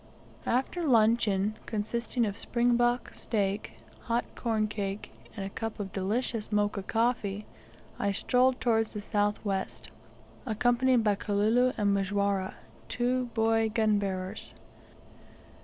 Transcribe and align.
After 0.47 0.83
luncheon, 0.83 1.57
consisting 1.67 2.25
of 2.25 2.35
spring 2.35 2.75
bok 2.75 3.13
steak, 3.13 3.73
hot 3.99 4.25
corn 4.33 4.67
cake, 4.67 5.11
and 5.37 5.45
a 5.45 5.49
cup 5.51 5.79
of 5.79 5.93
delicious 5.93 6.51
Mocha 6.51 6.81
coffee, 6.81 7.45
I 7.99 8.11
strolled 8.11 8.59
towards 8.59 8.93
the 8.93 9.01
south 9.01 9.45
west, 9.45 9.91
accompanied 10.43 11.03
by 11.03 11.13
Kalulu 11.13 11.73
and 11.77 11.93
Majwara, 11.93 12.55
two 12.89 13.25
boy 13.35 13.69
gun 13.69 13.99
bearers. 13.99 14.55